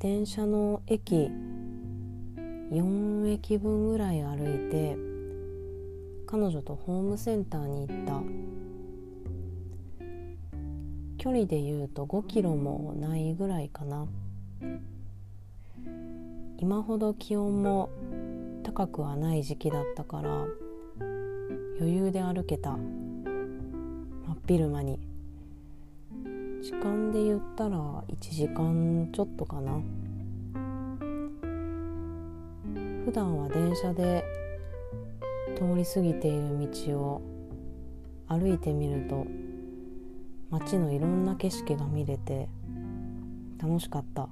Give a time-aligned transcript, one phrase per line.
[0.00, 1.30] 電車の駅
[2.72, 4.96] 4駅分ぐらい歩いて
[6.26, 8.22] 彼女とホームセンターに行った。
[11.18, 14.08] 距離で言うと5キロもないぐらいかな。
[16.56, 17.90] 今ほど気温も
[18.62, 20.46] 高くはない時期だったから
[21.78, 22.70] 余裕で歩けた。
[22.70, 25.09] 真っ昼間に。
[26.62, 29.80] 時間で言ったら1時間ちょっとかな。
[33.06, 34.22] 普段は電車で
[35.56, 37.22] 通り過ぎている道を
[38.28, 39.26] 歩いてみると
[40.50, 42.48] 街のいろんな景色が見れて
[43.58, 44.28] 楽しかった。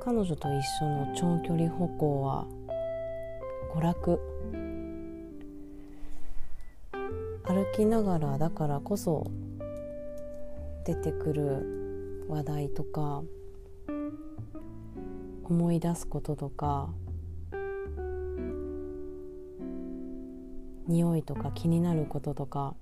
[0.00, 2.46] 彼女と一緒の長距離歩行は
[3.72, 4.65] 娯楽。
[7.46, 9.30] 歩きながらだからこそ
[10.84, 13.22] 出てくる話題とか
[15.44, 16.88] 思い出すこととか
[20.88, 22.74] 匂いとか気になることとか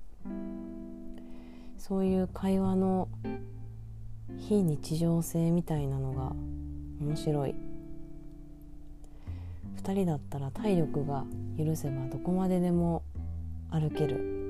[1.77, 3.09] そういう会話の
[4.39, 6.33] 非日常性みたいなのが
[7.01, 7.55] 面白い。
[9.83, 11.25] 2人だったら体力が
[11.59, 13.03] 許せばどこまででも
[13.71, 14.44] 歩ける。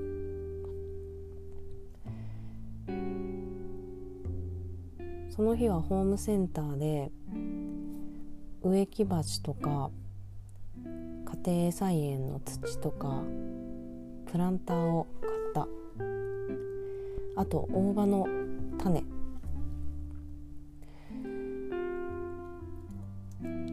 [5.34, 7.10] その日はホームセンターで
[8.62, 9.90] 植木鉢とか
[11.44, 13.20] 家庭菜園の土とか
[14.30, 15.66] プランターを買った。
[17.40, 18.28] あと大葉の
[18.78, 19.02] 種。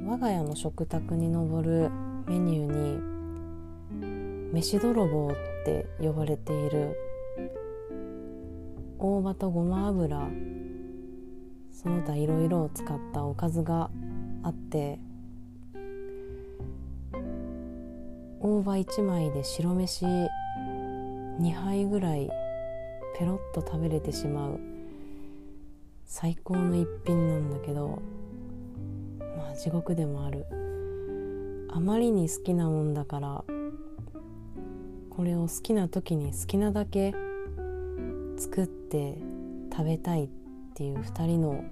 [0.08, 1.92] 我が家の食卓に上る
[2.26, 6.98] メニューに飯泥棒って呼ばれている
[8.98, 10.28] 大葉とごま油
[11.72, 13.90] その他いろいろ使ったおかずが
[14.44, 15.00] あって
[18.40, 22.30] 大葉1枚で白飯2杯ぐらい
[23.18, 24.60] ペロッと食べれてしまう
[26.06, 28.02] 最高の一品なんだけど
[29.38, 30.46] まあ地獄でもある。
[31.74, 33.44] あまりに好きなもんだから
[35.10, 37.14] これを好きな時に好きなだけ
[38.38, 39.18] 作って
[39.72, 40.41] 食べたいって
[40.72, 41.64] っていう2人の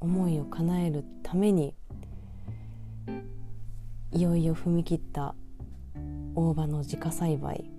[0.00, 1.74] 思いを叶えるために
[4.12, 5.34] いよいよ踏み切った
[6.34, 7.72] 大葉の自家栽培。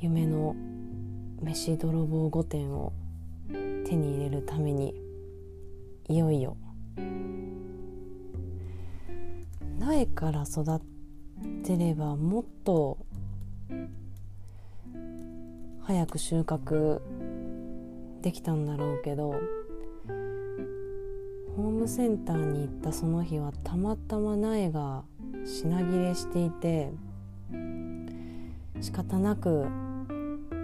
[0.00, 0.54] 夢の
[1.42, 2.92] 飯泥棒御殿を
[3.48, 4.94] 手に入れるために
[6.08, 6.56] いよいよ
[9.80, 10.80] 苗から育っ
[11.64, 12.98] てればもっと
[15.82, 17.00] 早く収穫
[18.22, 19.34] できたんだろうけど
[21.56, 25.04] ホームセンターに行ったその日はたまたま苗が
[25.44, 26.92] 品切れしていて
[28.80, 29.66] 仕方なく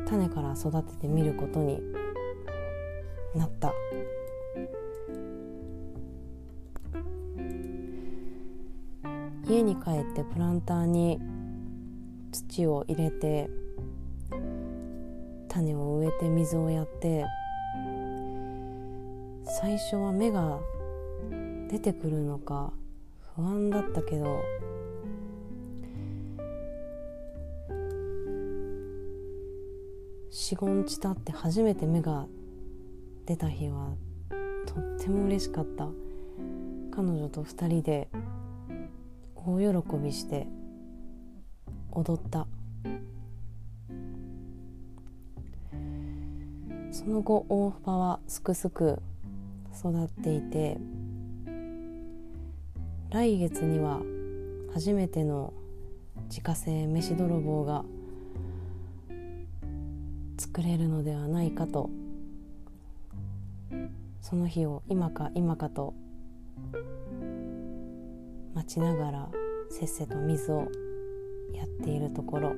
[0.07, 1.81] 種から育ててみることに
[3.35, 3.73] なった。
[9.47, 11.21] 家に帰ってプランターに
[12.33, 13.51] 土を入れて
[15.49, 17.27] 種を植えて水をやって
[19.45, 20.59] 最初は芽が
[21.69, 22.73] 出てくるのか
[23.37, 24.43] 不安だったけど
[30.31, 32.27] 45日経って初めて芽が
[33.27, 33.95] 出た日は
[34.67, 35.89] とっても嬉しかった。
[36.91, 38.09] 彼女と2人で
[39.35, 40.47] 大喜びして
[41.93, 42.47] 踊った。
[46.93, 49.03] その後大葉はすくすく
[49.79, 50.79] 育っていて
[53.11, 54.01] 来月には
[54.73, 55.53] 初めての
[56.29, 57.85] 自家製飯泥棒が
[60.39, 61.91] 作れるのではないかと
[64.21, 65.95] その日を今か今かと
[68.55, 69.29] 待ちながら
[69.71, 70.69] せっせと水を
[71.53, 72.55] やっているところ。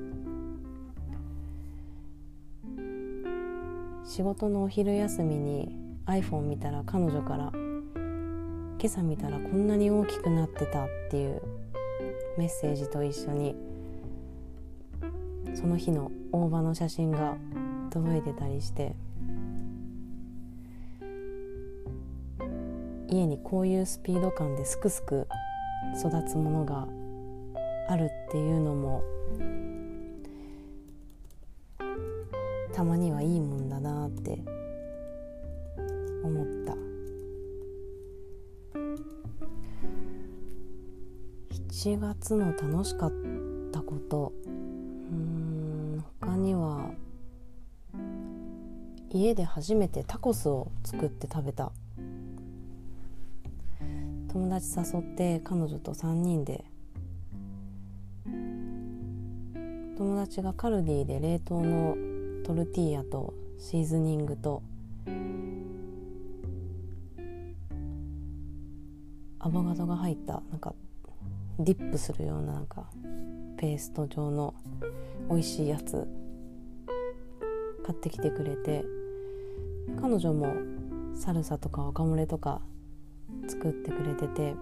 [4.07, 7.51] 仕事のお昼休みに iPhone 見たら彼女から
[8.79, 11.41] 「今朝見たらこんなに大きくなってた」っていう
[12.37, 13.55] メッセージと一緒に
[15.53, 17.35] その日の大葉の写真が
[17.89, 18.95] 届いてたりして
[23.09, 25.27] 家にこういうスピード感ですくすく
[25.97, 26.87] 育つものが
[27.89, 29.03] あるっていうのも
[32.73, 34.56] たまにはいいもんだなって
[41.87, 43.13] 7月の楽しかっ
[43.71, 44.33] たこと。
[44.45, 46.91] うん他には
[49.09, 51.71] 家で初めてタコスを作って食べた。
[54.27, 56.65] 友達誘って彼女と3人で。
[59.97, 61.95] 友達がカルディで冷凍の
[62.45, 64.61] トルティーヤとシーズニングと
[69.39, 70.75] アボカドが入ったなんか
[71.59, 72.85] ディップするようななんか
[73.57, 74.53] ペースト状の
[75.29, 76.07] 美味しいやつ
[77.85, 78.85] 買ってきてくれて
[79.99, 80.53] 彼女も
[81.15, 82.61] サルサとかワカモレとか
[83.47, 84.55] 作ってくれてて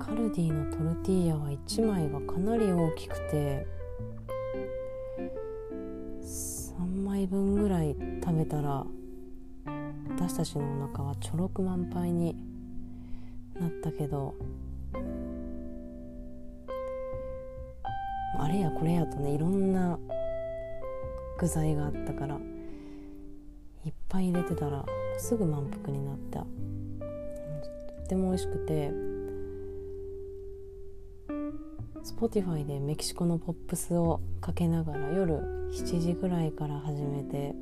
[0.00, 3.66] カルディのトルティーヤは1枚がかなり大きくて
[6.20, 7.94] 3枚分ぐらい
[8.24, 8.84] 食べたら
[10.16, 12.36] 私たちのお腹はちょろく満杯に
[13.60, 14.34] なったけど
[18.38, 19.98] あれやこれやとねいろんな
[21.38, 22.38] 具材があったから
[23.84, 24.84] いっぱい入れてたら
[25.18, 26.40] すぐ満腹になった。
[26.40, 26.46] と
[28.02, 28.90] っても美味しくて
[32.04, 35.34] Spotify でメキシコのポップスをかけながら夜
[35.72, 37.54] 7時ぐらいから始めて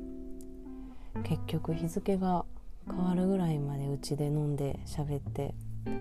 [1.23, 2.45] 結局日付が
[2.87, 5.91] 変わるぐらいまでうちで飲んで喋ってめ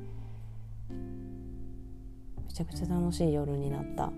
[2.52, 4.12] ちゃくちゃ楽しい夜になった。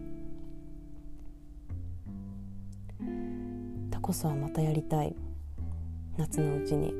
[3.91, 5.15] タコスはまたやりたい。
[6.17, 6.95] 夏のうちに。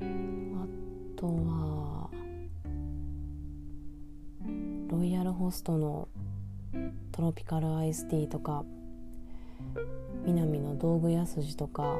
[0.00, 0.66] あ
[1.16, 2.10] とは
[4.88, 6.08] ロイヤルホストの
[7.12, 8.64] トロピカルアイスティーとか
[10.26, 11.98] 南の道具屋筋とか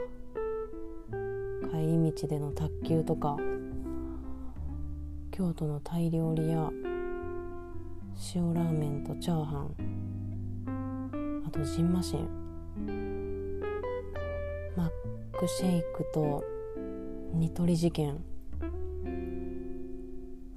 [1.70, 3.36] 帰り道での卓球とか。
[5.36, 6.70] 京都のタイ料理屋。
[8.34, 11.42] 塩ラーメンとチャーハン。
[11.46, 13.60] あとジンマシン。
[14.74, 14.90] マッ
[15.38, 16.42] クシェイクと
[17.34, 18.24] ニトリ事件。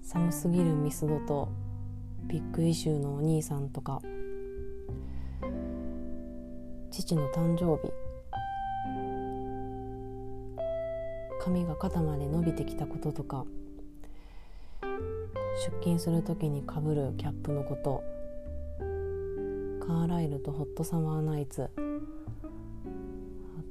[0.02, 1.50] 寒すぎるミスドと
[2.24, 4.02] ビッグイシューのお兄さんとか。
[6.90, 7.92] 父の誕生日。
[11.42, 13.46] 髪が肩まで伸びてきたこととか。
[15.60, 18.02] 出勤する時にかぶるキャップのこと。
[19.86, 21.64] カーライルとホットサマーナイツ。
[21.64, 21.68] あ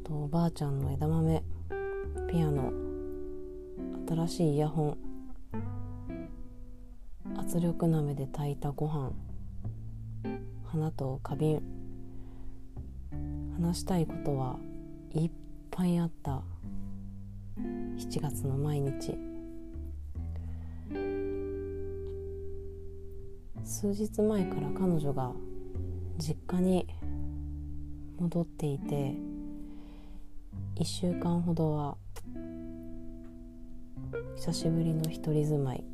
[0.07, 1.43] とおばあちゃんの枝豆。
[2.31, 2.75] ピアノ。
[4.07, 4.99] 新しいイヤホン。
[7.39, 9.13] 圧力鍋で炊いたご飯。
[10.67, 11.63] 花と花瓶。
[13.59, 14.59] 話したいことは
[15.15, 15.31] いっ
[15.71, 16.43] ぱいあった。
[17.57, 19.28] 7月の毎日。
[23.65, 25.33] 数日前から彼女が
[26.19, 26.87] 実家に
[28.19, 29.15] 戻っていて
[30.77, 31.97] 1週間ほどは
[34.37, 35.85] 久しぶりの一人住まい。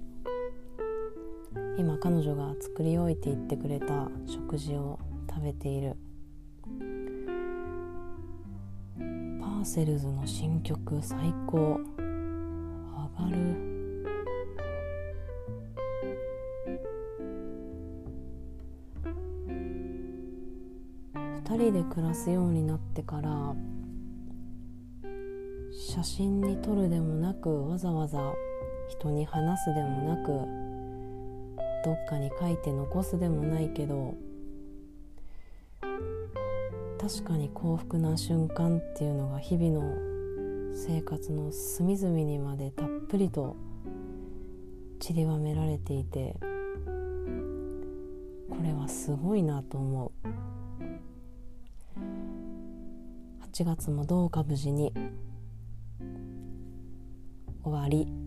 [1.76, 5.96] 今彼女が作り置いていってくれた食事を食べている。
[9.40, 11.80] パーセルズの新曲最高。
[11.98, 13.73] 上がる。
[21.54, 23.54] 2人で暮らすようになってから
[25.72, 28.32] 写真に撮るでもなくわざわざ
[28.88, 30.26] 人に話すでもなく
[31.84, 34.16] どっかに書いて残すでもないけど
[37.00, 39.94] 確かに幸福な瞬間っていうのが日々の
[40.74, 43.54] 生活の隅々にまでたっぷりと
[44.98, 46.46] 散りばめられていてこ
[48.60, 50.28] れはすごいなと思う。
[53.54, 54.92] 8月もどうか無事に
[57.62, 58.23] 終わり。